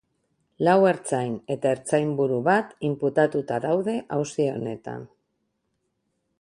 [0.67, 5.09] Lau ertzain eta ertzainburu bat inputatuta daude auzi honetan.